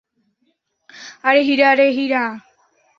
আরে 1.23 1.41
হীরা 1.47 1.69
রে 1.75 1.87
হীরা। 1.97 2.23